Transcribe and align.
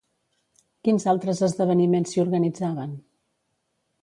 Quins 0.87 1.05
altres 1.11 1.43
esdeveniments 1.49 2.15
s'hi 2.15 2.25
organitzaven? 2.27 2.97